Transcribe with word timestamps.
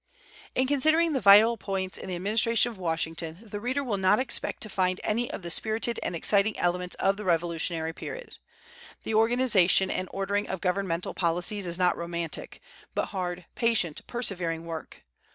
In 0.55 0.65
considering 0.65 1.13
the 1.13 1.19
vital 1.21 1.57
points 1.57 1.95
in 1.95 2.09
the 2.09 2.15
administration 2.15 2.71
of 2.71 2.79
Washington 2.79 3.37
the 3.43 3.59
reader 3.59 3.83
will 3.83 3.97
not 3.99 4.17
expect 4.17 4.63
to 4.63 4.67
find 4.67 4.99
any 5.03 5.29
of 5.29 5.43
the 5.43 5.51
spirited 5.51 5.99
and 6.01 6.15
exciting 6.15 6.57
elements 6.57 6.95
of 6.95 7.17
the 7.17 7.23
Revolutionary 7.23 7.93
period. 7.93 8.39
The 9.03 9.13
organization 9.13 9.91
and 9.91 10.09
ordering 10.11 10.47
of 10.47 10.59
governmental 10.59 11.13
policies 11.13 11.67
is 11.67 11.77
not 11.77 11.95
romantic, 11.97 12.63
but 12.95 13.09
hard, 13.13 13.45
patient, 13.53 14.01
persevering 14.07 14.65
work. 14.65 15.03